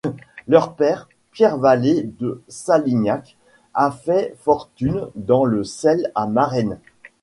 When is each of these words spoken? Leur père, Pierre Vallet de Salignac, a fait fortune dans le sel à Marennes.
Leur 0.47 0.73
père, 0.75 1.07
Pierre 1.31 1.57
Vallet 1.57 2.09
de 2.19 2.41
Salignac, 2.47 3.37
a 3.75 3.91
fait 3.91 4.33
fortune 4.39 5.09
dans 5.13 5.45
le 5.45 5.63
sel 5.63 6.11
à 6.15 6.25
Marennes. 6.25 6.79